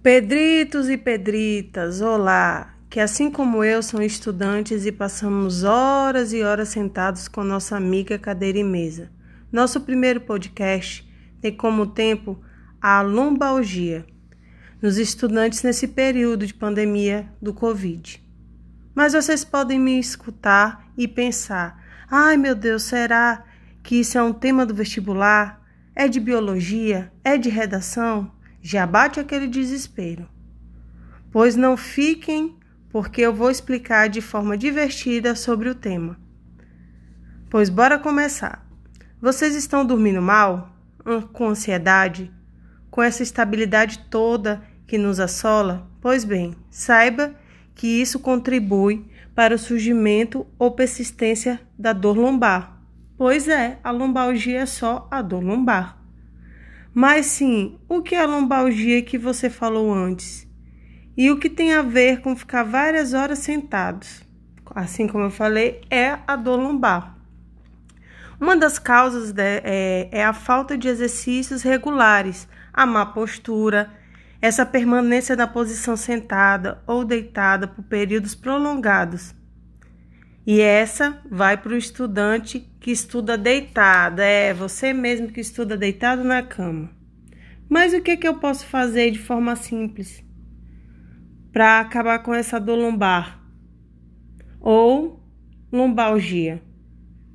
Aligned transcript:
Pedritos 0.00 0.88
e 0.88 0.96
Pedritas, 0.96 2.00
olá! 2.00 2.72
Que 2.88 3.00
assim 3.00 3.28
como 3.32 3.64
eu 3.64 3.82
são 3.82 4.00
estudantes 4.00 4.86
e 4.86 4.92
passamos 4.92 5.64
horas 5.64 6.32
e 6.32 6.40
horas 6.40 6.68
sentados 6.68 7.26
com 7.26 7.42
nossa 7.42 7.76
amiga 7.76 8.16
cadeira 8.16 8.58
e 8.58 8.64
mesa. 8.64 9.10
Nosso 9.50 9.80
primeiro 9.80 10.20
podcast 10.20 11.04
tem 11.40 11.52
como 11.52 11.84
tempo 11.84 12.40
a 12.80 13.00
lombalgia 13.00 14.06
nos 14.80 14.98
estudantes 14.98 15.64
nesse 15.64 15.88
período 15.88 16.46
de 16.46 16.54
pandemia 16.54 17.28
do 17.42 17.52
Covid. 17.52 18.22
Mas 18.94 19.14
vocês 19.14 19.44
podem 19.44 19.80
me 19.80 19.98
escutar 19.98 20.88
e 20.96 21.08
pensar: 21.08 21.84
ai 22.08 22.36
meu 22.36 22.54
Deus, 22.54 22.84
será 22.84 23.44
que 23.82 23.96
isso 23.96 24.16
é 24.16 24.22
um 24.22 24.32
tema 24.32 24.64
do 24.64 24.76
vestibular? 24.76 25.60
É 25.92 26.06
de 26.06 26.20
biologia? 26.20 27.12
É 27.24 27.36
de 27.36 27.48
redação? 27.48 28.37
Já 28.68 28.86
bate 28.86 29.18
aquele 29.18 29.46
desespero. 29.46 30.28
Pois 31.32 31.56
não 31.56 31.74
fiquem, 31.74 32.58
porque 32.90 33.22
eu 33.22 33.32
vou 33.32 33.50
explicar 33.50 34.10
de 34.10 34.20
forma 34.20 34.58
divertida 34.58 35.34
sobre 35.34 35.70
o 35.70 35.74
tema. 35.74 36.18
Pois 37.48 37.70
bora 37.70 37.98
começar. 37.98 38.68
Vocês 39.22 39.54
estão 39.54 39.86
dormindo 39.86 40.20
mal? 40.20 40.70
Com 41.32 41.48
ansiedade? 41.48 42.30
Com 42.90 43.02
essa 43.02 43.22
estabilidade 43.22 44.00
toda 44.10 44.62
que 44.86 44.98
nos 44.98 45.18
assola? 45.18 45.90
Pois 45.98 46.22
bem, 46.22 46.54
saiba 46.70 47.34
que 47.74 47.86
isso 47.86 48.18
contribui 48.18 49.10
para 49.34 49.54
o 49.54 49.58
surgimento 49.58 50.46
ou 50.58 50.72
persistência 50.72 51.58
da 51.78 51.94
dor 51.94 52.18
lombar. 52.18 52.82
Pois 53.16 53.48
é, 53.48 53.78
a 53.82 53.90
lombalgia 53.90 54.60
é 54.60 54.66
só 54.66 55.08
a 55.10 55.22
dor 55.22 55.42
lombar. 55.42 55.97
Mas 56.94 57.26
sim, 57.26 57.78
o 57.88 58.02
que 58.02 58.14
é 58.14 58.22
a 58.22 58.26
lombalgia 58.26 59.02
que 59.02 59.18
você 59.18 59.48
falou 59.50 59.92
antes? 59.92 60.48
E 61.16 61.30
o 61.30 61.38
que 61.38 61.50
tem 61.50 61.74
a 61.74 61.82
ver 61.82 62.20
com 62.20 62.36
ficar 62.36 62.62
várias 62.62 63.12
horas 63.12 63.40
sentados? 63.40 64.22
Assim 64.74 65.06
como 65.06 65.24
eu 65.24 65.30
falei, 65.30 65.80
é 65.90 66.18
a 66.26 66.36
dor 66.36 66.56
lombar. 66.56 67.16
Uma 68.40 68.56
das 68.56 68.78
causas 68.78 69.32
de, 69.32 69.42
é, 69.64 70.08
é 70.12 70.24
a 70.24 70.32
falta 70.32 70.78
de 70.78 70.86
exercícios 70.86 71.62
regulares, 71.62 72.48
a 72.72 72.86
má 72.86 73.04
postura, 73.04 73.90
essa 74.40 74.64
permanência 74.64 75.34
na 75.34 75.48
posição 75.48 75.96
sentada 75.96 76.80
ou 76.86 77.04
deitada 77.04 77.66
por 77.66 77.82
períodos 77.82 78.36
prolongados. 78.36 79.34
E 80.50 80.62
essa 80.62 81.20
vai 81.30 81.58
para 81.58 81.74
o 81.74 81.76
estudante 81.76 82.66
que 82.80 82.90
estuda 82.90 83.36
deitado, 83.36 84.22
é 84.22 84.54
você 84.54 84.94
mesmo 84.94 85.28
que 85.28 85.42
estuda 85.42 85.76
deitado 85.76 86.24
na 86.24 86.42
cama. 86.42 86.90
Mas 87.68 87.92
o 87.92 88.00
que, 88.00 88.16
que 88.16 88.26
eu 88.26 88.38
posso 88.38 88.64
fazer 88.64 89.10
de 89.10 89.18
forma 89.18 89.54
simples 89.56 90.24
para 91.52 91.80
acabar 91.80 92.20
com 92.20 92.32
essa 92.32 92.58
dor 92.58 92.78
lombar 92.78 93.44
ou 94.58 95.22
lombalgia? 95.70 96.62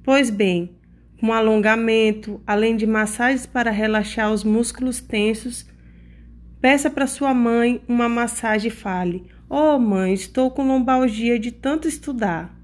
Pois 0.03 0.31
bem, 0.31 0.75
com 1.19 1.31
alongamento, 1.31 2.41
além 2.47 2.75
de 2.75 2.87
massagens 2.87 3.45
para 3.45 3.69
relaxar 3.69 4.33
os 4.33 4.43
músculos 4.43 4.99
tensos, 4.99 5.67
peça 6.59 6.89
para 6.89 7.05
sua 7.05 7.31
mãe 7.31 7.79
uma 7.87 8.09
massagem 8.09 8.69
e 8.69 8.75
fale: 8.75 9.27
Oh, 9.47 9.77
mãe, 9.77 10.15
estou 10.15 10.49
com 10.49 10.65
lombalgia 10.65 11.37
de 11.37 11.51
tanto 11.51 11.87
estudar. 11.87 12.62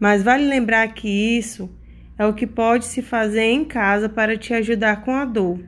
Mas 0.00 0.22
vale 0.22 0.48
lembrar 0.48 0.88
que 0.94 1.08
isso 1.08 1.70
é 2.18 2.26
o 2.26 2.34
que 2.34 2.46
pode 2.46 2.86
se 2.86 3.02
fazer 3.02 3.42
em 3.42 3.64
casa 3.64 4.08
para 4.08 4.36
te 4.36 4.52
ajudar 4.52 5.04
com 5.04 5.14
a 5.14 5.24
dor 5.24 5.60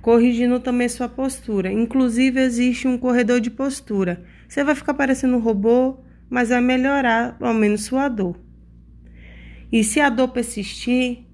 corrigindo 0.00 0.58
também 0.60 0.88
sua 0.88 1.08
postura. 1.08 1.72
Inclusive, 1.72 2.40
existe 2.40 2.88
um 2.88 2.98
corredor 2.98 3.40
de 3.40 3.50
postura. 3.50 4.24
Você 4.48 4.64
vai 4.64 4.74
ficar 4.74 4.94
parecendo 4.94 5.36
um 5.36 5.40
robô, 5.40 5.98
mas 6.28 6.48
vai 6.48 6.60
melhorar 6.60 7.36
ao 7.40 7.54
menos 7.54 7.84
sua 7.84 8.08
dor. 8.08 8.38
E 9.70 9.84
se 9.84 10.00
a 10.00 10.08
dor 10.08 10.28
persistir, 10.28 11.24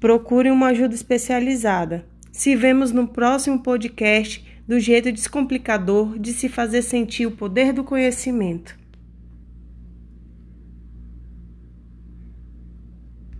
procure 0.00 0.50
uma 0.50 0.68
ajuda 0.68 0.94
especializada. 0.94 2.06
Se 2.32 2.56
vemos 2.56 2.90
no 2.90 3.06
próximo 3.06 3.62
podcast 3.62 4.44
do 4.66 4.80
jeito 4.80 5.12
descomplicador 5.12 6.18
de 6.18 6.32
se 6.32 6.48
fazer 6.48 6.82
sentir 6.82 7.26
o 7.26 7.30
poder 7.30 7.72
do 7.72 7.84
conhecimento. 7.84 8.76